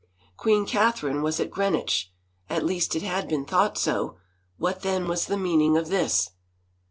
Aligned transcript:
Queen 0.35 0.65
Catherine 0.65 1.21
was 1.21 1.39
at 1.39 1.51
Greenwich— 1.51 2.11
at 2.49 2.65
least 2.65 2.95
it 2.95 3.03
had 3.03 3.27
been 3.27 3.45
thought 3.45 3.77
so— 3.77 4.17
what 4.57 4.81
then 4.81 5.07
was 5.07 5.25
the 5.27 5.37
meaning 5.37 5.77
of 5.77 5.89
this? 5.89 6.31